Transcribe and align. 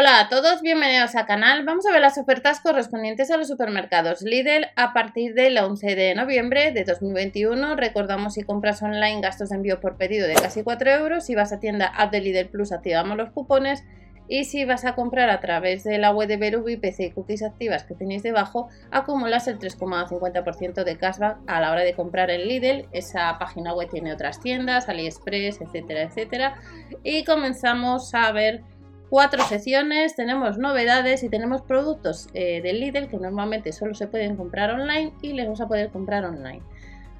Hola 0.00 0.18
a 0.18 0.28
todos, 0.30 0.62
bienvenidos 0.62 1.14
al 1.14 1.26
canal. 1.26 1.62
Vamos 1.66 1.84
a 1.84 1.92
ver 1.92 2.00
las 2.00 2.16
ofertas 2.16 2.60
correspondientes 2.60 3.30
a 3.30 3.36
los 3.36 3.48
supermercados 3.48 4.22
Lidl 4.22 4.68
a 4.74 4.94
partir 4.94 5.34
del 5.34 5.58
11 5.58 5.94
de 5.94 6.14
noviembre 6.14 6.72
de 6.72 6.84
2021. 6.84 7.76
Recordamos 7.76 8.32
si 8.32 8.42
compras 8.42 8.80
online 8.80 9.20
gastos 9.20 9.50
de 9.50 9.56
envío 9.56 9.78
por 9.78 9.98
pedido 9.98 10.26
de 10.26 10.32
casi 10.36 10.62
4 10.62 10.90
euros. 10.92 11.26
Si 11.26 11.34
vas 11.34 11.52
a 11.52 11.60
tienda 11.60 11.84
app 11.84 12.12
de 12.12 12.22
Lidl 12.22 12.48
Plus 12.48 12.72
activamos 12.72 13.18
los 13.18 13.28
cupones. 13.28 13.84
Y 14.26 14.44
si 14.44 14.64
vas 14.64 14.86
a 14.86 14.94
comprar 14.94 15.28
a 15.28 15.40
través 15.40 15.84
de 15.84 15.98
la 15.98 16.12
web 16.12 16.28
de 16.28 16.38
Berubi, 16.38 16.78
PC 16.78 17.04
y 17.04 17.10
cookies 17.10 17.42
activas 17.42 17.84
que 17.84 17.94
tenéis 17.94 18.22
debajo, 18.22 18.70
acumulas 18.90 19.48
el 19.48 19.58
3,50% 19.58 20.82
de 20.82 20.96
cashback 20.96 21.36
a 21.46 21.60
la 21.60 21.72
hora 21.72 21.82
de 21.82 21.92
comprar 21.92 22.30
en 22.30 22.48
Lidl. 22.48 22.88
Esa 22.92 23.38
página 23.38 23.74
web 23.74 23.90
tiene 23.90 24.14
otras 24.14 24.40
tiendas, 24.40 24.88
AliExpress, 24.88 25.60
etcétera, 25.60 26.04
etcétera. 26.04 26.54
Y 27.02 27.24
comenzamos 27.24 28.14
a 28.14 28.32
ver 28.32 28.62
cuatro 29.10 29.42
secciones, 29.44 30.14
tenemos 30.14 30.56
novedades 30.56 31.24
y 31.24 31.28
tenemos 31.28 31.62
productos 31.62 32.28
eh, 32.32 32.62
del 32.62 32.80
Lidl 32.80 33.08
que 33.08 33.18
normalmente 33.18 33.72
solo 33.72 33.94
se 33.94 34.06
pueden 34.06 34.36
comprar 34.36 34.70
online 34.70 35.12
y 35.20 35.32
les 35.32 35.46
vamos 35.46 35.60
a 35.60 35.66
poder 35.66 35.90
comprar 35.90 36.24
online. 36.24 36.62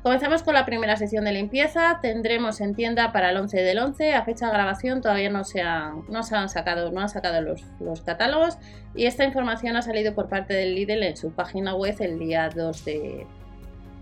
Comenzamos 0.02 0.42
con 0.42 0.54
la 0.54 0.64
primera 0.64 0.96
sección 0.96 1.26
de 1.26 1.32
limpieza, 1.32 1.98
tendremos 2.00 2.62
en 2.62 2.74
tienda 2.74 3.12
para 3.12 3.30
el 3.30 3.36
11 3.36 3.60
del 3.60 3.78
11, 3.80 4.14
a 4.14 4.24
fecha 4.24 4.46
de 4.46 4.52
grabación 4.52 5.02
todavía 5.02 5.28
no 5.28 5.44
se 5.44 5.60
han, 5.60 6.04
no 6.08 6.22
se 6.22 6.36
han 6.36 6.48
sacado, 6.48 6.90
no 6.90 7.02
han 7.02 7.10
sacado 7.10 7.42
los, 7.42 7.62
los, 7.80 8.00
catálogos 8.00 8.56
y 8.94 9.04
esta 9.04 9.24
información 9.24 9.76
ha 9.76 9.82
salido 9.82 10.14
por 10.14 10.30
parte 10.30 10.54
del 10.54 10.74
Lidl 10.74 11.02
en 11.02 11.16
su 11.18 11.32
página 11.32 11.74
web 11.74 11.96
el 11.98 12.18
día 12.18 12.48
2 12.48 12.84
de, 12.86 13.26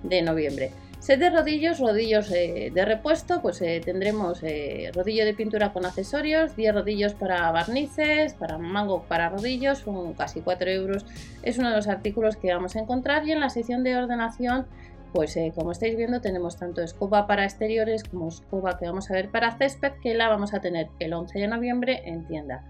de 0.04 0.22
noviembre. 0.22 0.70
Set 1.00 1.20
de 1.20 1.30
rodillos, 1.30 1.78
rodillos 1.78 2.30
eh, 2.32 2.72
de 2.74 2.84
repuesto, 2.84 3.40
pues 3.40 3.62
eh, 3.62 3.80
tendremos 3.84 4.42
eh, 4.42 4.90
rodillo 4.92 5.24
de 5.24 5.32
pintura 5.32 5.72
con 5.72 5.86
accesorios, 5.86 6.56
10 6.56 6.74
rodillos 6.74 7.14
para 7.14 7.50
barnices, 7.52 8.34
para 8.34 8.58
mango 8.58 9.04
para 9.04 9.28
rodillos, 9.28 9.78
son 9.78 10.14
casi 10.14 10.40
4 10.40 10.70
euros. 10.70 11.06
Es 11.42 11.56
uno 11.58 11.70
de 11.70 11.76
los 11.76 11.86
artículos 11.86 12.36
que 12.36 12.52
vamos 12.52 12.74
a 12.74 12.80
encontrar 12.80 13.26
y 13.26 13.32
en 13.32 13.38
la 13.38 13.48
sección 13.48 13.84
de 13.84 13.96
ordenación, 13.96 14.66
pues 15.12 15.38
como 15.54 15.72
estáis 15.72 15.96
viendo 15.96 16.20
tenemos 16.20 16.56
tanto 16.56 16.82
escoba 16.82 17.26
para 17.26 17.44
exteriores 17.44 18.04
como 18.04 18.28
escoba 18.28 18.76
que 18.76 18.86
vamos 18.86 19.10
a 19.10 19.14
ver 19.14 19.30
para 19.30 19.56
césped 19.56 19.92
que 20.02 20.14
la 20.14 20.28
vamos 20.28 20.52
a 20.52 20.60
tener 20.60 20.88
el 20.98 21.14
11 21.14 21.38
de 21.38 21.48
noviembre 21.48 22.02
en 22.04 22.26
tienda. 22.26 22.64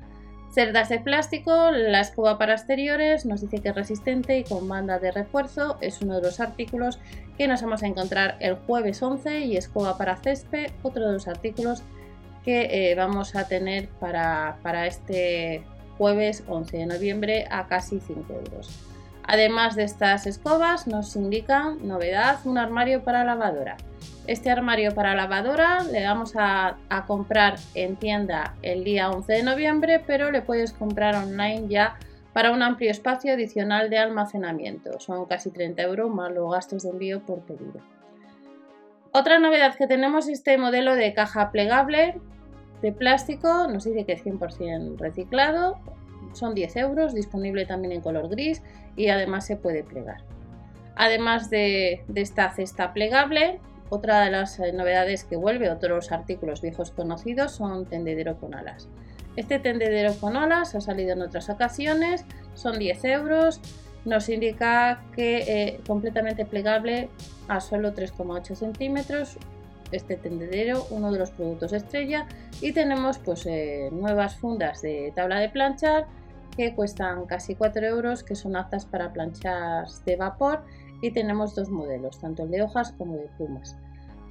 Cerdas 0.50 0.88
de 0.88 0.98
plástico, 0.98 1.70
la 1.70 2.00
escoba 2.00 2.38
para 2.38 2.54
exteriores 2.54 3.26
nos 3.26 3.42
dice 3.42 3.60
que 3.60 3.68
es 3.68 3.74
resistente 3.74 4.38
y 4.38 4.44
con 4.44 4.66
banda 4.66 4.98
de 4.98 5.12
refuerzo 5.12 5.76
es 5.80 6.00
uno 6.00 6.16
de 6.16 6.22
los 6.22 6.40
artículos 6.40 6.98
que 7.36 7.46
nos 7.46 7.62
vamos 7.62 7.82
a 7.82 7.86
encontrar 7.86 8.36
el 8.40 8.54
jueves 8.54 9.02
11 9.02 9.40
y 9.40 9.56
escoba 9.56 9.98
para 9.98 10.16
césped, 10.16 10.72
otro 10.82 11.06
de 11.06 11.12
los 11.12 11.28
artículos 11.28 11.82
que 12.44 12.90
eh, 12.90 12.94
vamos 12.94 13.36
a 13.36 13.46
tener 13.46 13.88
para, 14.00 14.58
para 14.62 14.86
este 14.86 15.62
jueves 15.98 16.42
11 16.48 16.78
de 16.78 16.86
noviembre 16.86 17.46
a 17.50 17.66
casi 17.66 18.00
5 18.00 18.32
euros. 18.32 18.70
Además 19.24 19.76
de 19.76 19.84
estas 19.84 20.26
escobas 20.26 20.86
nos 20.86 21.14
indican 21.14 21.86
novedad 21.86 22.38
un 22.46 22.56
armario 22.56 23.04
para 23.04 23.24
lavadora. 23.24 23.76
Este 24.28 24.50
armario 24.50 24.94
para 24.94 25.14
lavadora 25.14 25.84
le 25.84 26.04
vamos 26.04 26.34
a, 26.36 26.76
comprar 27.06 27.56
en 27.74 27.96
tienda 27.96 28.54
el 28.60 28.84
día 28.84 29.08
11 29.08 29.32
de 29.32 29.42
noviembre, 29.42 30.04
pero 30.06 30.30
le 30.30 30.42
puedes 30.42 30.74
comprar 30.74 31.14
online 31.14 31.64
ya 31.68 31.96
para 32.34 32.52
un 32.52 32.62
amplio 32.62 32.90
espacio 32.90 33.32
adicional 33.32 33.88
de 33.88 33.96
almacenamiento. 33.96 35.00
Son 35.00 35.24
casi 35.24 35.50
30 35.50 35.80
euros 35.80 36.10
más 36.10 36.30
los 36.30 36.52
gastos 36.52 36.82
de 36.82 36.90
envío 36.90 37.24
por 37.24 37.40
pedido. 37.40 37.80
Otra 39.12 39.38
novedad 39.38 39.74
que 39.76 39.86
tenemos 39.86 40.26
es 40.26 40.40
este 40.40 40.58
modelo 40.58 40.94
de 40.94 41.14
caja 41.14 41.50
plegable 41.50 42.20
de 42.82 42.92
plástico, 42.92 43.66
nos 43.66 43.84
dice 43.84 44.04
que 44.04 44.12
es 44.12 44.26
100% 44.26 44.98
reciclado, 44.98 45.80
son 46.34 46.54
10 46.54 46.76
euros, 46.76 47.14
disponible 47.14 47.64
también 47.64 47.92
en 47.92 48.02
color 48.02 48.28
gris 48.28 48.62
y 48.94 49.08
además 49.08 49.46
se 49.46 49.56
puede 49.56 49.84
plegar. 49.84 50.20
Además 50.96 51.48
de, 51.48 52.04
de 52.08 52.20
esta 52.20 52.50
cesta 52.50 52.92
plegable, 52.92 53.58
otra 53.90 54.22
de 54.22 54.30
las 54.30 54.58
eh, 54.58 54.72
novedades 54.72 55.24
que 55.24 55.36
vuelve, 55.36 55.70
otros 55.70 56.12
artículos 56.12 56.62
viejos 56.62 56.90
conocidos, 56.90 57.52
son 57.52 57.86
tendedero 57.86 58.36
con 58.38 58.54
alas. 58.54 58.88
Este 59.36 59.58
tendedero 59.58 60.14
con 60.14 60.36
alas 60.36 60.74
ha 60.74 60.80
salido 60.80 61.12
en 61.12 61.22
otras 61.22 61.48
ocasiones, 61.48 62.24
son 62.54 62.78
10 62.78 63.04
euros, 63.04 63.60
nos 64.04 64.28
indica 64.28 65.02
que 65.14 65.38
eh, 65.38 65.80
completamente 65.86 66.44
plegable 66.44 67.08
a 67.46 67.60
solo 67.60 67.94
3,8 67.94 68.54
centímetros 68.54 69.38
este 69.92 70.16
tendedero, 70.16 70.86
uno 70.90 71.12
de 71.12 71.18
los 71.18 71.30
productos 71.30 71.72
estrella 71.72 72.26
y 72.60 72.72
tenemos 72.72 73.18
pues 73.18 73.46
eh, 73.46 73.88
nuevas 73.92 74.36
fundas 74.36 74.82
de 74.82 75.12
tabla 75.14 75.40
de 75.40 75.48
planchar 75.48 76.06
que 76.56 76.74
cuestan 76.74 77.24
casi 77.26 77.54
4 77.54 77.86
euros 77.86 78.22
que 78.22 78.34
son 78.34 78.56
aptas 78.56 78.84
para 78.84 79.12
planchar 79.12 79.86
de 80.04 80.16
vapor 80.16 80.62
y 81.00 81.10
tenemos 81.10 81.54
dos 81.54 81.70
modelos, 81.70 82.18
tanto 82.20 82.44
el 82.44 82.50
de 82.50 82.62
hojas 82.62 82.92
como 82.92 83.16
de 83.16 83.28
plumas. 83.36 83.76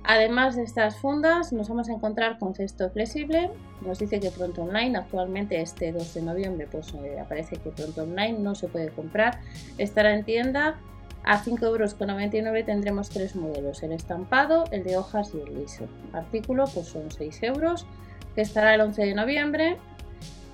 Además 0.03 0.55
de 0.55 0.63
estas 0.63 0.95
fundas 0.95 1.51
nos 1.51 1.67
vamos 1.67 1.89
a 1.89 1.93
encontrar 1.93 2.39
con 2.39 2.55
cesto 2.55 2.89
flexible, 2.89 3.51
nos 3.85 3.99
dice 3.99 4.19
que 4.19 4.31
pronto 4.31 4.63
online, 4.63 4.97
actualmente 4.97 5.59
este 5.59 5.91
2 5.91 6.13
de 6.13 6.21
noviembre 6.21 6.67
pues 6.71 6.93
eh, 6.93 7.19
aparece 7.19 7.57
que 7.57 7.71
pronto 7.71 8.03
online 8.03 8.39
no 8.39 8.55
se 8.55 8.69
puede 8.69 8.89
comprar, 8.89 9.41
estará 9.77 10.13
en 10.13 10.23
tienda 10.23 10.79
a 11.25 11.43
5,99 11.43 12.47
euros 12.47 12.65
tendremos 12.65 13.09
tres 13.09 13.35
modelos, 13.35 13.83
el 13.83 13.91
estampado, 13.91 14.63
el 14.71 14.85
de 14.85 14.95
hojas 14.95 15.33
y 15.33 15.41
el 15.41 15.59
liso. 15.59 15.85
Artículo 16.13 16.63
pues 16.73 16.87
son 16.87 17.11
6 17.11 17.43
euros, 17.43 17.85
que 18.33 18.41
estará 18.41 18.75
el 18.75 18.81
11 18.81 19.07
de 19.07 19.13
noviembre 19.13 19.77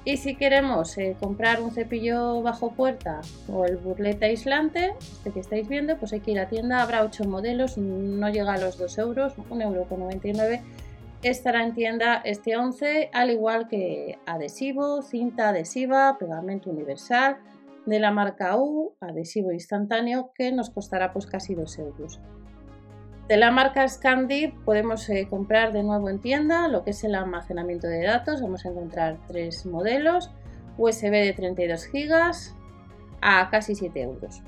y 0.06 0.18
si 0.18 0.36
queremos 0.36 0.98
eh, 0.98 1.16
comprar 1.20 1.62
un 1.62 1.72
cepillo 1.72 2.42
bajo 2.42 2.72
puerta 2.72 3.22
o 3.48 3.66
el 3.66 3.78
burlete 3.78 4.26
aislante, 4.26 4.94
este 5.00 5.32
que 5.32 5.40
estáis 5.40 5.68
viendo, 5.68 5.98
pues 5.98 6.12
hay 6.12 6.20
que 6.20 6.32
ir 6.32 6.40
a 6.40 6.50
tienda, 6.50 6.82
habrá 6.82 7.04
8 7.04 7.24
modelos, 7.24 7.78
no 7.78 8.30
llega 8.30 8.54
a 8.54 8.58
los 8.58 8.78
2 8.78 8.98
euros, 8.98 9.38
1,99 9.38 10.44
euro. 10.44 10.64
Estará 11.22 11.64
en 11.64 11.74
tienda 11.74 12.22
este 12.26 12.58
11, 12.58 13.12
al 13.14 13.32
igual 13.32 13.70
que 13.70 14.20
adhesivo, 14.26 15.02
cinta 15.04 15.50
adhesiva, 15.50 16.18
pegamento 16.20 16.70
universal 16.70 17.38
de 17.86 18.00
la 18.00 18.12
marca 18.12 18.58
U, 18.58 18.96
adhesivo 19.00 19.54
instantáneo, 19.54 20.32
que 20.36 20.52
nos 20.52 20.70
costará 20.70 21.14
pues 21.14 21.26
casi 21.26 21.56
2 21.56 21.80
euros. 21.80 22.20
De 23.28 23.38
la 23.38 23.52
marca 23.52 23.88
Scandi 23.88 24.50
podemos 24.66 25.08
eh, 25.10 25.28
comprar 25.30 25.72
de 25.72 25.82
nuevo 25.82 26.10
en 26.10 26.20
tienda 26.20 26.68
lo 26.68 26.84
que 26.84 26.90
es 26.90 27.04
el 27.06 27.16
almacenamiento 27.16 27.88
de 27.88 28.04
datos. 28.04 28.42
Vamos 28.42 28.66
a 28.66 28.70
encontrar 28.70 29.18
tres 29.28 29.66
modelos, 29.66 30.30
USB 30.78 31.12
de 31.12 31.34
32 31.34 31.88
GB 31.88 32.32
a 33.22 33.50
casi 33.50 33.76
7 33.76 34.02
euros. 34.02 34.42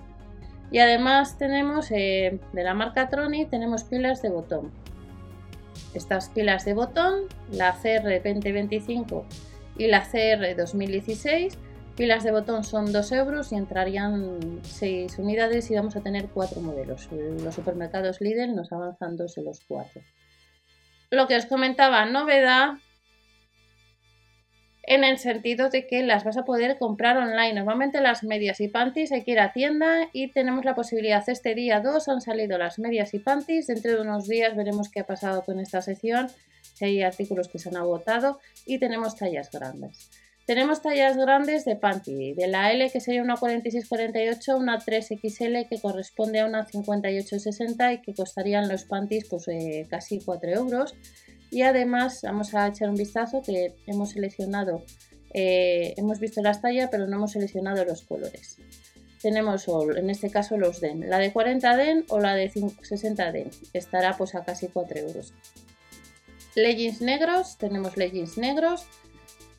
Y 0.72 0.80
además 0.80 1.38
tenemos 1.38 1.90
eh, 1.91 2.40
de 2.52 2.64
la 2.64 2.74
marca 2.74 3.08
Troni 3.08 3.46
tenemos 3.46 3.85
pilas 3.85 4.22
de 4.22 4.30
botón. 4.30 4.72
Estas 5.94 6.30
pilas 6.30 6.66
de 6.66 6.74
botón, 6.74 7.22
la 7.52 7.74
CR 7.74 8.22
2025 8.22 9.25
y 9.78 9.88
la 9.88 10.02
CR 10.02 10.56
2016, 10.58 11.58
Pilas 11.96 12.26
de 12.26 12.32
botón 12.32 12.66
son 12.66 12.92
2 12.92 13.12
euros 13.14 13.54
y 13.54 13.56
entrarían 13.56 14.60
6 14.64 15.18
unidades 15.18 15.72
y 15.72 15.76
vamos 15.76 15.96
a 15.96 16.02
tener 16.02 16.28
4 16.28 16.60
modelos. 16.60 17.08
Los 17.12 17.56
supermercados 17.56 18.20
Lidl 18.20 18.54
nos 18.54 18.74
avanzan 18.74 19.16
2 19.16 19.36
de 19.36 19.44
los 19.44 19.62
4. 19.66 20.02
Lo 21.12 21.28
que 21.28 21.38
os 21.38 21.46
comentaba, 21.46 22.06
novedad 22.06 22.74
en 24.84 25.06
el 25.06 25.18
sentido 25.20 25.70
de 25.70 25.88
que 25.88 26.04
las 26.04 26.26
vas 26.26 26.36
a 26.36 26.44
poder 26.44 26.78
comprar 26.78 27.16
online. 27.16 27.54
Normalmente 27.54 28.02
las 28.02 28.26
medias 28.26 28.60
y 28.60 28.68
panties 28.68 29.14
hay 29.14 29.24
que 29.24 29.32
ir 29.32 29.40
a 29.40 29.54
tienda 29.54 30.10
y 30.12 30.32
tenemos 30.34 30.66
la 30.66 30.76
posibilidad. 30.76 31.24
Este 31.28 31.56
día 31.56 31.80
2 31.80 32.10
han 32.10 32.20
salido 32.20 32.58
las 32.58 32.78
medias 32.78 33.14
y 33.14 33.20
panties. 33.20 33.68
Dentro 33.68 33.94
de 33.94 34.02
unos 34.02 34.28
días 34.28 34.54
veremos 34.56 34.90
qué 34.90 35.00
ha 35.00 35.06
pasado 35.06 35.46
con 35.46 35.62
esta 35.62 35.82
sección, 35.82 36.28
si 36.74 36.84
hay 36.84 37.04
artículos 37.04 37.48
que 37.48 37.58
se 37.58 37.70
han 37.70 37.78
agotado 37.78 38.42
y 38.66 38.80
tenemos 38.80 39.16
tallas 39.16 39.50
grandes. 39.50 40.12
Tenemos 40.46 40.84
tallas 40.84 41.18
grandes 41.18 41.66
de 41.66 41.76
panty, 41.76 42.34
de 42.34 42.48
la 42.48 42.72
L 42.72 42.92
que 42.92 43.00
sería 43.00 43.24
una 43.24 43.36
46-48, 43.36 44.56
una 44.56 44.80
3XL 44.80 45.68
que 45.68 45.82
corresponde 45.82 46.40
a 46.40 46.46
una 46.46 46.68
58-60 46.68 47.96
y 47.96 48.02
que 48.02 48.14
costarían 48.14 48.68
los 48.68 48.84
panties 48.84 49.26
pues, 49.28 49.47
eh, 49.47 49.88
casi 49.90 50.20
4 50.20 50.52
euros. 50.52 50.94
Y 51.50 51.64
además 51.64 52.20
vamos 52.22 52.53
a 52.53 52.68
echar 52.68 52.90
un 52.90 52.96
vistazo 52.96 53.42
que 53.42 53.74
hemos 53.88 54.12
seleccionado, 54.12 54.84
eh, 55.34 55.96
hemos 55.97 56.20
visto 56.20 56.42
las 56.42 56.62
tallas 56.62 56.90
pero 56.91 57.08
no 57.08 57.16
hemos 57.16 57.32
seleccionado 57.32 57.84
los 57.84 58.03
colores. 58.03 58.58
Tenemos 59.24 59.66
en 59.96 60.12
este 60.12 60.30
caso 60.30 60.58
los 60.58 60.80
DEN, 60.80 61.09
la 61.09 61.18
de 61.18 61.34
40 61.34 61.76
DEN 61.76 62.06
o 62.09 62.20
la 62.20 62.36
de 62.36 62.52
60 62.52 63.32
DEN, 63.32 63.50
estará 63.74 64.16
pues 64.16 64.36
a 64.36 64.44
casi 64.44 64.68
4 64.68 65.00
euros. 65.00 65.34
Leggings 66.56 67.02
negros, 67.02 67.58
tenemos 67.58 67.98
leggings 67.98 68.38
negros, 68.38 68.86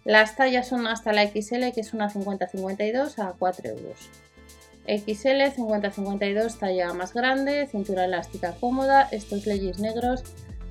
las 0.06 0.36
tallas 0.36 0.68
son 0.68 0.86
hasta 0.86 1.12
la 1.12 1.26
XL, 1.26 1.72
que 1.74 1.80
es 1.80 1.92
una 1.92 2.08
50-52 2.08 3.18
a 3.18 3.34
4 3.36 3.70
euros. 3.70 4.08
XL 4.86 5.42
50-52 5.60 6.58
talla 6.60 6.94
más 6.94 7.12
grande, 7.12 7.66
cintura 7.66 8.04
elástica 8.04 8.54
cómoda, 8.60 9.08
estos 9.10 9.46
leggings 9.46 9.80
negros 9.80 10.22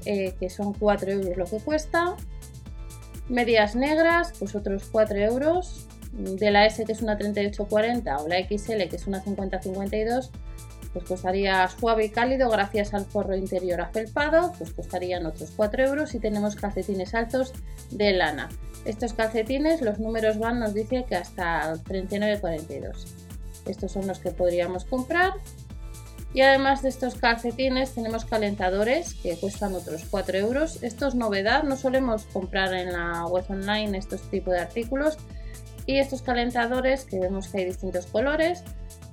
eh, 0.05 0.35
que 0.39 0.49
son 0.49 0.73
4 0.73 1.11
euros 1.11 1.35
lo 1.35 1.45
que 1.45 1.57
cuesta. 1.57 2.15
Medias 3.27 3.75
negras, 3.75 4.31
pues 4.39 4.55
otros 4.55 4.87
4 4.89 5.17
euros. 5.17 5.85
de 6.13 6.49
la 6.49 6.65
S 6.65 6.85
que 6.85 6.93
es 6.93 7.01
una 7.01 7.17
3840 7.17 8.17
o 8.19 8.29
la 8.29 8.37
XL 8.37 8.87
que 8.89 8.95
es 8.95 9.05
una 9.05 9.19
5052 9.21 10.31
pues 10.95 11.03
costaría 11.03 11.67
suave 11.67 12.05
y 12.05 12.09
cálido 12.09 12.49
gracias 12.49 12.93
al 12.93 13.03
forro 13.03 13.35
interior 13.35 13.81
afelpado, 13.81 14.53
pues 14.57 14.71
costarían 14.71 15.25
otros 15.25 15.51
4 15.53 15.83
euros 15.83 16.15
y 16.15 16.19
tenemos 16.19 16.55
calcetines 16.55 17.13
altos 17.13 17.51
de 17.91 18.13
lana. 18.13 18.47
Estos 18.85 19.13
calcetines, 19.13 19.81
los 19.81 19.99
números 19.99 20.39
van, 20.39 20.61
nos 20.61 20.73
dice 20.73 21.03
que 21.03 21.17
hasta 21.17 21.73
39,42. 21.83 23.07
Estos 23.65 23.91
son 23.91 24.07
los 24.07 24.19
que 24.19 24.31
podríamos 24.31 24.85
comprar. 24.85 25.33
Y 26.33 26.39
además 26.39 26.81
de 26.81 26.87
estos 26.87 27.15
calcetines 27.15 27.93
tenemos 27.93 28.23
calentadores 28.23 29.15
que 29.15 29.37
cuestan 29.37 29.75
otros 29.75 30.05
4 30.09 30.37
euros. 30.37 30.81
Esto 30.81 31.07
es 31.07 31.15
novedad, 31.15 31.63
no 31.63 31.75
solemos 31.75 32.23
comprar 32.31 32.73
en 32.73 32.93
la 32.93 33.25
web 33.25 33.43
online 33.49 33.97
estos 33.97 34.21
tipos 34.31 34.53
de 34.53 34.61
artículos. 34.61 35.17
Y 35.87 35.97
estos 35.97 36.21
calentadores 36.21 37.03
que 37.03 37.19
vemos 37.19 37.49
que 37.49 37.57
hay 37.57 37.65
distintos 37.65 38.05
colores, 38.05 38.63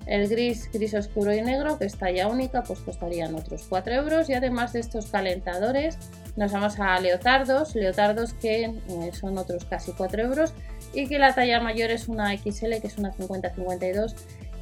el 0.06 0.28
gris, 0.28 0.70
gris 0.72 0.94
oscuro 0.94 1.34
y 1.34 1.43
negro, 1.43 1.78
que 1.78 1.87
es 1.87 1.96
talla 1.96 2.28
única, 2.28 2.62
pues 2.62 2.81
costarían 2.81 3.34
otros 3.34 3.66
4 3.69 3.94
euros. 3.94 4.28
Y 4.28 4.34
además 4.34 4.72
de 4.72 4.81
estos 4.81 5.06
calentadores, 5.06 5.99
nos 6.37 6.52
vamos 6.52 6.78
a 6.81 6.99
leotardos, 7.00 7.75
leotardos 7.75 8.34
que 8.34 8.64
eh, 8.64 9.10
son 9.12 9.38
otros 9.38 9.64
casi 9.64 9.93
4 9.93 10.22
euros. 10.22 10.54
Y 10.94 11.06
que 11.06 11.19
la 11.19 11.34
talla 11.34 11.60
mayor 11.60 11.90
es 11.90 12.08
una 12.08 12.37
XL, 12.37 12.81
que 12.81 12.87
es 12.88 12.99
una 12.99 13.12
50-52. 13.12 14.14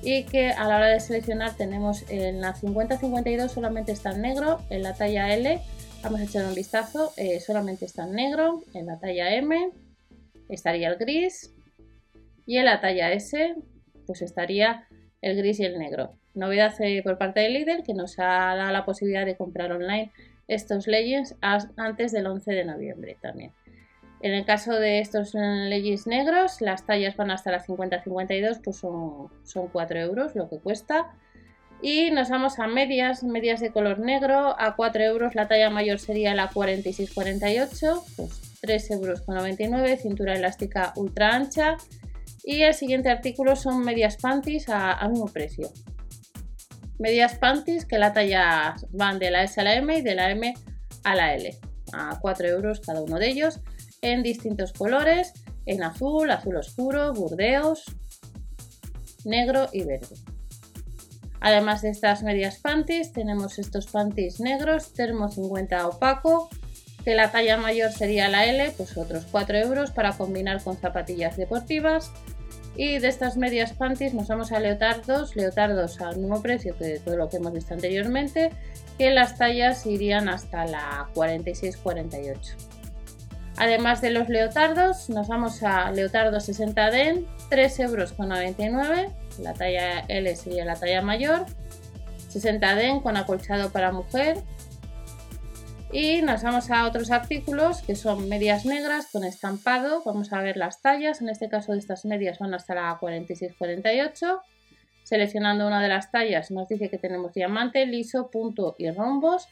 Y 0.03 0.25
que 0.25 0.51
a 0.51 0.67
la 0.67 0.77
hora 0.77 0.87
de 0.87 1.01
seleccionar 1.01 1.57
tenemos 1.57 2.05
en 2.09 2.41
la 2.41 2.55
50-52 2.55 3.49
solamente 3.49 3.93
está 3.93 4.13
en 4.13 4.23
negro, 4.23 4.61
en 4.71 4.83
la 4.83 4.95
talla 4.95 5.35
L, 5.35 5.61
vamos 6.03 6.21
a 6.21 6.25
echar 6.25 6.47
un 6.47 6.55
vistazo, 6.55 7.13
eh, 7.17 7.41
solamente 7.41 7.85
está 7.85 8.05
en 8.05 8.13
negro, 8.13 8.63
en 8.73 8.87
la 8.87 8.99
talla 8.99 9.35
M 9.35 9.71
estaría 10.49 10.89
el 10.89 10.97
gris 10.97 11.51
y 12.47 12.57
en 12.57 12.65
la 12.65 12.81
talla 12.81 13.13
S 13.13 13.55
pues 14.07 14.23
estaría 14.23 14.89
el 15.23 15.37
gris 15.37 15.61
y 15.61 15.65
el 15.65 15.79
negro. 15.79 16.15
Novedad 16.35 16.75
eh, 16.81 17.03
por 17.03 17.19
parte 17.19 17.41
de 17.41 17.51
Lidl 17.51 17.83
que 17.83 17.95
nos 17.95 18.19
ha 18.19 18.55
dado 18.55 18.73
la 18.73 18.85
posibilidad 18.85 19.27
de 19.27 19.37
comprar 19.37 19.73
online 19.73 20.13
estos 20.49 20.87
leggings 20.87 21.37
antes 21.41 22.13
del 22.13 22.27
11 22.27 22.53
de 22.53 22.65
noviembre 22.65 23.17
también. 23.21 23.53
En 24.23 24.33
el 24.33 24.45
caso 24.45 24.75
de 24.75 25.01
estos 25.01 25.33
leggings 25.35 26.07
negros, 26.07 26.61
las 26.61 26.85
tallas 26.85 27.17
van 27.17 27.31
hasta 27.31 27.51
la 27.51 27.65
50-52, 27.65 28.61
pues 28.63 28.77
son, 28.77 29.29
son 29.45 29.69
4 29.69 29.99
euros 30.01 30.35
lo 30.35 30.49
que 30.51 30.59
cuesta. 30.59 31.11
Y 31.81 32.11
nos 32.11 32.29
vamos 32.29 32.59
a 32.59 32.67
medias, 32.67 33.25
medias 33.25 33.61
de 33.61 33.71
color 33.71 34.01
negro, 34.01 34.55
a 34.59 34.77
4 34.77 35.03
euros, 35.03 35.35
la 35.35 35.49
talla 35.49 35.71
mayor 35.71 35.99
sería 35.99 36.35
la 36.35 36.51
46-48, 36.51 38.03
pues 38.17 38.59
3 38.61 38.91
euros 38.91 39.23
con 39.23 39.37
99, 39.37 39.97
cintura 39.97 40.35
elástica 40.35 40.93
ultra 40.97 41.35
ancha, 41.35 41.79
y 42.45 42.63
el 42.63 42.75
siguiente 42.75 43.11
artículo 43.11 43.57
son 43.57 43.85
medias 43.85 44.17
panties 44.17 44.69
a, 44.69 45.07
mismo 45.09 45.27
precio. 45.27 45.71
Medias 46.99 47.39
panties 47.39 47.87
que 47.87 47.99
la 47.99 48.13
talla 48.13 48.77
van 48.91 49.19
de 49.19 49.31
la 49.31 49.45
S 49.45 49.61
a 49.61 49.65
la 49.65 49.75
M 49.75 49.97
y 49.97 50.03
de 50.03 50.15
la 50.15 50.31
M 50.31 50.55
a 51.05 51.15
la 51.15 51.35
L. 51.35 51.59
A 51.93 52.19
4 52.21 52.49
euros 52.49 52.81
cada 52.81 53.03
uno 53.03 53.19
de 53.19 53.29
ellos. 53.29 53.61
En 54.03 54.23
distintos 54.23 54.73
colores. 54.73 55.33
En 55.67 55.83
azul, 55.83 56.31
azul 56.31 56.57
oscuro, 56.57 57.13
burdeos, 57.13 57.85
negro 59.25 59.69
y 59.73 59.85
verde. 59.85 60.17
Además 61.41 61.81
de 61.81 61.91
estas 61.91 62.23
medias 62.23 62.59
panties, 62.59 63.13
tenemos 63.13 63.59
estos 63.59 63.87
panties 63.87 64.41
negros, 64.41 64.93
termo 64.93 65.29
50 65.29 65.89
opaco, 65.89 66.51
que 67.05 67.15
la 67.15 67.31
talla 67.31 67.57
mayor 67.57 67.93
sería 67.93 68.29
la 68.29 68.45
L, 68.47 68.73
pues 68.77 68.97
otros 68.97 69.27
4 69.31 69.59
euros 69.59 69.91
para 69.91 70.13
combinar 70.13 70.63
con 70.63 70.77
zapatillas 70.77 71.37
deportivas. 71.37 72.13
Y 72.77 72.99
de 72.99 73.09
estas 73.09 73.37
medias 73.37 73.73
panties 73.73 74.15
nos 74.15 74.29
vamos 74.29 74.53
a 74.53 74.61
leotardos, 74.61 75.37
leotardos 75.37 76.01
al 76.01 76.19
mismo 76.19 76.41
precio 76.41 76.77
que 76.79 77.01
todo 77.01 77.17
lo 77.17 77.29
que 77.29 77.39
hemos 77.39 77.53
visto 77.53 77.75
anteriormente, 77.75 78.51
que 78.97 79.11
las 79.11 79.37
tallas 79.37 79.87
irían 79.87 80.29
hasta 80.29 80.65
la 80.67 81.09
46-48. 81.15 82.71
Además 83.57 84.01
de 84.01 84.11
los 84.11 84.29
leotardos, 84.29 85.11
nos 85.11 85.29
vamos 85.29 85.63
a 85.63 85.91
leotardo 85.91 86.41
60 86.41 86.91
den, 86.91 87.27
3 87.51 87.81
euros 87.81 88.13
con 88.13 88.29
99, 88.29 89.11
la 89.41 89.53
talla 89.53 90.05
L 90.09 90.35
sería 90.37 90.65
la 90.65 90.77
talla 90.77 91.03
mayor, 91.03 91.45
60 92.29 92.75
den 92.77 93.01
con 93.01 93.17
acolchado 93.17 93.71
para 93.71 93.93
mujer, 93.93 94.39
y 95.93 96.23
nos 96.23 96.43
vamos 96.43 96.71
a 96.71 96.87
otros 96.87 97.11
artículos 97.11 97.83
que 97.83 97.97
son 97.97 98.29
medias 98.29 98.65
negras 98.65 99.09
con 99.11 99.25
estampado. 99.25 100.03
Vamos 100.05 100.33
a 100.33 100.41
ver 100.41 100.57
las 100.57 100.81
tallas. 100.81 101.21
En 101.21 101.29
este 101.29 101.49
caso 101.49 101.75
estas 101.75 102.05
medias 102.05 102.39
van 102.39 102.55
hasta 102.55 102.75
la 102.75 102.99
46-48. 103.01 104.41
Seleccionando 105.03 105.67
una 105.67 105.83
de 105.83 105.89
las 105.89 106.13
tallas 106.13 106.53
nos 106.53 106.69
dice 106.69 106.91
que 106.91 106.99
tenemos 106.99 107.35
diamante, 107.35 107.85
liso, 107.87 108.31
punto 108.31 108.77
y 108.79 108.91
rombos. 108.91 109.49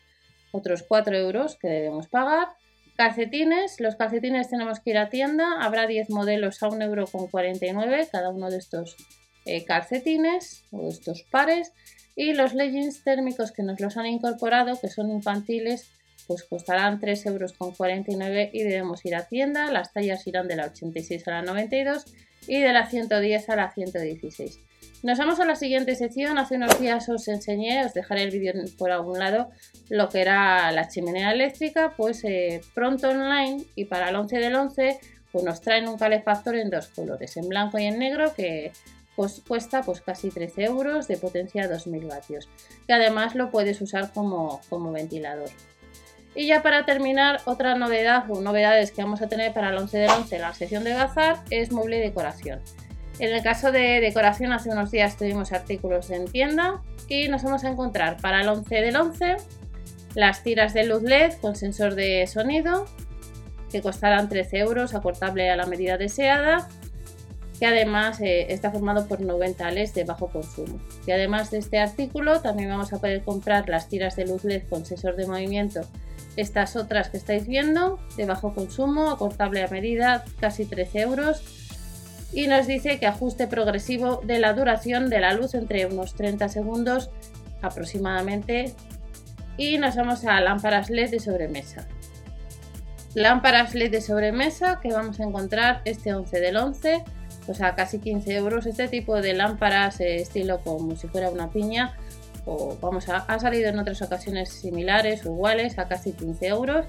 Otros 0.52 0.84
4 0.84 1.16
euros 1.16 1.56
que 1.56 1.68
debemos 1.68 2.06
pagar. 2.06 2.48
Calcetines. 2.96 3.80
Los 3.80 3.96
calcetines 3.96 4.48
tenemos 4.48 4.78
que 4.78 4.90
ir 4.90 4.98
a 4.98 5.08
tienda. 5.08 5.60
Habrá 5.60 5.88
10 5.88 6.10
modelos 6.10 6.62
a 6.62 6.68
1,49 6.68 6.84
euro 6.84 8.08
cada 8.12 8.30
uno 8.30 8.48
de 8.48 8.58
estos 8.58 8.96
eh, 9.44 9.64
calcetines 9.64 10.64
o 10.70 10.82
de 10.82 10.88
estos 10.90 11.24
pares. 11.24 11.72
Y 12.14 12.34
los 12.34 12.54
leggings 12.54 13.02
térmicos 13.02 13.50
que 13.50 13.64
nos 13.64 13.80
los 13.80 13.96
han 13.96 14.06
incorporado, 14.06 14.78
que 14.80 14.88
son 14.88 15.10
infantiles, 15.10 15.97
pues 16.26 16.44
costarán 16.44 17.00
3,49 17.00 17.26
euros 17.26 17.54
y 18.52 18.62
debemos 18.62 19.04
ir 19.04 19.14
a 19.14 19.26
tienda. 19.26 19.70
Las 19.70 19.92
tallas 19.92 20.26
irán 20.26 20.48
de 20.48 20.56
la 20.56 20.66
86 20.66 21.26
a 21.28 21.30
la 21.30 21.42
92 21.42 22.04
y 22.46 22.60
de 22.60 22.72
la 22.72 22.86
110 22.86 23.48
a 23.48 23.56
la 23.56 23.70
116. 23.70 24.60
Nos 25.02 25.18
vamos 25.18 25.38
a 25.38 25.44
la 25.44 25.54
siguiente 25.54 25.94
sección. 25.94 26.38
Hace 26.38 26.56
unos 26.56 26.80
días 26.80 27.08
os 27.08 27.28
enseñé, 27.28 27.84
os 27.84 27.94
dejaré 27.94 28.24
el 28.24 28.30
vídeo 28.30 28.52
por 28.76 28.90
algún 28.90 29.18
lado, 29.18 29.50
lo 29.88 30.08
que 30.08 30.20
era 30.20 30.72
la 30.72 30.88
chimenea 30.88 31.30
eléctrica. 31.32 31.94
Pues 31.96 32.24
eh, 32.24 32.60
pronto 32.74 33.08
online 33.08 33.64
y 33.76 33.84
para 33.84 34.08
el 34.08 34.16
11 34.16 34.38
del 34.38 34.54
11 34.56 34.98
pues 35.30 35.44
nos 35.44 35.60
traen 35.60 35.88
un 35.88 35.98
calefactor 35.98 36.56
en 36.56 36.70
dos 36.70 36.88
colores, 36.88 37.36
en 37.36 37.48
blanco 37.48 37.78
y 37.78 37.84
en 37.84 37.98
negro, 37.98 38.32
que 38.34 38.72
pues, 39.14 39.42
cuesta 39.46 39.82
pues 39.82 40.00
casi 40.00 40.30
13 40.30 40.64
euros 40.64 41.06
de 41.06 41.16
potencia 41.16 41.68
2000 41.68 42.06
vatios. 42.06 42.48
Que 42.86 42.94
además 42.94 43.34
lo 43.34 43.50
puedes 43.50 43.80
usar 43.80 44.12
como, 44.12 44.60
como 44.68 44.90
ventilador. 44.90 45.50
Y 46.38 46.46
ya 46.46 46.62
para 46.62 46.84
terminar, 46.84 47.40
otra 47.46 47.74
novedad 47.74 48.30
o 48.30 48.40
novedades 48.40 48.92
que 48.92 49.02
vamos 49.02 49.20
a 49.22 49.26
tener 49.26 49.52
para 49.52 49.70
el 49.70 49.76
11 49.76 49.98
del 49.98 50.10
11, 50.10 50.38
la 50.38 50.54
sección 50.54 50.84
de 50.84 50.94
bazar, 50.94 51.38
es 51.50 51.72
mueble 51.72 51.98
y 51.98 52.00
decoración. 52.00 52.60
En 53.18 53.34
el 53.34 53.42
caso 53.42 53.72
de 53.72 54.00
decoración, 54.00 54.52
hace 54.52 54.70
unos 54.70 54.92
días 54.92 55.16
tuvimos 55.16 55.50
artículos 55.50 56.10
en 56.10 56.26
tienda 56.26 56.80
y 57.08 57.26
nos 57.26 57.42
vamos 57.42 57.64
a 57.64 57.70
encontrar 57.70 58.18
para 58.18 58.42
el 58.42 58.48
11 58.48 58.72
del 58.72 58.94
11 58.94 59.36
las 60.14 60.44
tiras 60.44 60.74
de 60.74 60.84
luz 60.84 61.02
LED 61.02 61.32
con 61.40 61.56
sensor 61.56 61.96
de 61.96 62.24
sonido 62.28 62.84
que 63.72 63.82
costarán 63.82 64.28
13 64.28 64.58
euros, 64.58 64.94
aportable 64.94 65.50
a 65.50 65.56
la 65.56 65.66
medida 65.66 65.98
deseada, 65.98 66.68
que 67.58 67.66
además 67.66 68.20
eh, 68.20 68.46
está 68.50 68.70
formado 68.70 69.08
por 69.08 69.20
90 69.20 69.72
LEDs 69.72 69.92
de 69.92 70.04
bajo 70.04 70.28
consumo. 70.28 70.78
Y 71.04 71.10
además 71.10 71.50
de 71.50 71.58
este 71.58 71.80
artículo, 71.80 72.40
también 72.42 72.68
vamos 72.68 72.92
a 72.92 72.98
poder 73.00 73.22
comprar 73.22 73.68
las 73.68 73.88
tiras 73.88 74.14
de 74.14 74.26
luz 74.26 74.44
LED 74.44 74.68
con 74.68 74.86
sensor 74.86 75.16
de 75.16 75.26
movimiento 75.26 75.80
estas 76.36 76.76
otras 76.76 77.08
que 77.08 77.16
estáis 77.16 77.46
viendo, 77.46 77.98
de 78.16 78.26
bajo 78.26 78.54
consumo, 78.54 79.10
acortable 79.10 79.62
a 79.62 79.68
medida, 79.68 80.24
casi 80.40 80.64
13 80.64 81.00
euros. 81.00 81.42
Y 82.32 82.46
nos 82.46 82.66
dice 82.66 82.98
que 82.98 83.06
ajuste 83.06 83.46
progresivo 83.46 84.20
de 84.24 84.38
la 84.38 84.52
duración 84.52 85.08
de 85.08 85.20
la 85.20 85.32
luz 85.32 85.54
entre 85.54 85.86
unos 85.86 86.14
30 86.14 86.48
segundos 86.48 87.10
aproximadamente. 87.62 88.74
Y 89.56 89.78
nos 89.78 89.96
vamos 89.96 90.24
a 90.24 90.40
lámparas 90.40 90.90
LED 90.90 91.10
de 91.10 91.20
sobremesa. 91.20 91.88
Lámparas 93.14 93.74
LED 93.74 93.90
de 93.90 94.00
sobremesa 94.00 94.78
que 94.80 94.92
vamos 94.92 95.18
a 95.18 95.24
encontrar 95.24 95.80
este 95.84 96.14
11 96.14 96.40
del 96.40 96.56
11, 96.56 97.02
pues 97.46 97.60
a 97.62 97.74
casi 97.74 97.98
15 97.98 98.36
euros. 98.36 98.66
Este 98.66 98.86
tipo 98.86 99.20
de 99.20 99.32
lámparas 99.32 100.00
eh, 100.00 100.16
estilo 100.16 100.60
como 100.60 100.94
si 100.94 101.08
fuera 101.08 101.30
una 101.30 101.50
piña 101.50 101.96
vamos, 102.80 103.08
a, 103.08 103.18
ha 103.18 103.38
salido 103.38 103.68
en 103.68 103.78
otras 103.78 104.00
ocasiones 104.02 104.50
similares 104.50 105.24
o 105.26 105.32
iguales 105.32 105.78
a 105.78 105.88
casi 105.88 106.12
15 106.12 106.46
euros. 106.46 106.86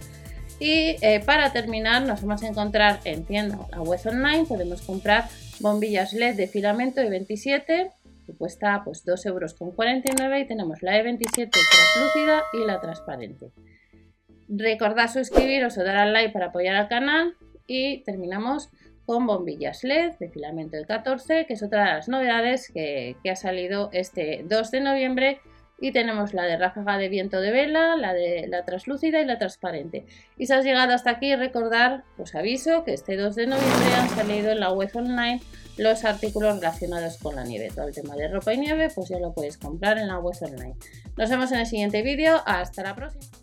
Y 0.60 0.98
eh, 1.02 1.22
para 1.26 1.54
terminar 1.54 2.02
nos 2.04 2.22
vamos 2.22 2.44
a 2.44 2.48
encontrar 2.48 3.00
en 3.06 3.24
tienda 3.24 3.60
la 3.72 3.82
web 3.82 4.00
online, 4.06 4.46
podemos 4.46 4.82
comprar 4.82 5.30
bombillas 5.62 6.14
LED 6.14 6.36
de 6.36 6.48
filamento 6.48 7.00
de 7.02 7.10
27 7.10 7.92
que 8.26 8.34
cuesta 8.34 8.82
pues 8.84 9.06
2 9.06 9.26
euros 9.26 9.54
con 9.54 9.72
49 9.72 10.42
y 10.42 10.46
tenemos 10.46 10.84
la 10.84 10.98
E27 11.00 11.50
translúcida 11.50 12.44
y 12.54 12.66
la 12.66 12.80
transparente. 12.80 13.52
Recordad 14.48 15.12
suscribiros 15.12 15.78
o 15.78 15.84
dar 15.84 15.98
al 15.98 16.14
like 16.14 16.34
para 16.34 16.48
apoyar 16.48 16.76
al 16.76 16.90
canal 16.90 17.36
y 17.66 18.04
terminamos 18.04 18.70
con 19.06 19.26
bombillas 19.26 19.84
LED 19.84 20.14
de 20.20 20.30
filamento 20.30 20.78
de 20.78 20.86
14 20.86 21.46
que 21.46 21.54
es 21.54 21.64
otra 21.64 21.86
de 21.86 21.94
las 21.94 22.10
novedades 22.10 22.70
que, 22.72 23.16
que 23.24 23.32
ha 23.32 23.36
salido 23.36 23.90
este 23.94 24.44
2 24.48 24.72
de 24.72 24.82
noviembre 24.82 25.40
y 25.82 25.92
tenemos 25.92 26.34
la 26.34 26.44
de 26.44 26.58
ráfaga 26.58 26.98
de 26.98 27.10
viento 27.10 27.40
de 27.42 27.52
vela, 27.52 27.96
la 27.96 28.14
de 28.14 28.48
la 28.48 28.66
translúcida 28.66 29.22
y 29.22 29.26
la 29.26 29.38
transparente. 29.38 30.06
Y 30.38 30.48
si 30.48 30.54
has 30.54 30.66
llegado 30.66 30.94
hasta 30.94 31.12
aquí, 31.12 31.36
recordar, 31.36 32.04
os 32.18 32.36
aviso 32.36 32.84
que 32.84 32.94
este 32.94 33.16
2 33.18 33.36
de 33.36 33.48
noviembre 33.48 33.94
han 33.96 34.10
salido 34.10 34.52
en 34.52 34.60
la 34.60 34.72
web 34.72 34.90
online 34.94 35.42
los 35.78 36.04
artículos 36.04 36.56
relacionados 36.56 37.18
con 37.18 37.36
la 37.36 37.44
nieve. 37.44 37.70
Todo 37.74 37.88
el 37.88 37.94
tema 37.94 38.16
de 38.16 38.28
ropa 38.28 38.54
y 38.54 38.58
nieve, 38.58 38.90
pues 38.94 39.10
ya 39.10 39.20
lo 39.20 39.34
puedes 39.34 39.58
comprar 39.58 39.98
en 39.98 40.08
la 40.08 40.20
web 40.20 40.36
online. 40.42 40.76
Nos 41.18 41.30
vemos 41.30 41.52
en 41.52 41.60
el 41.60 41.66
siguiente 41.66 42.02
vídeo. 42.02 42.42
Hasta 42.46 42.84
la 42.84 42.96
próxima. 42.96 43.39